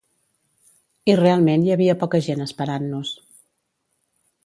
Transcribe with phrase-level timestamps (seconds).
[1.13, 3.17] I realment hi havia poca gent esperant-nos.